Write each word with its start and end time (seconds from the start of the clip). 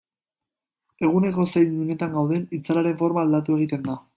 Eguneko 1.09 1.45
zein 1.53 1.77
unetan 1.83 2.17
gauden, 2.17 2.49
itzalaren 2.61 2.99
forma 3.03 3.25
aldatu 3.27 3.61
egiten 3.61 3.89
da. 3.91 4.01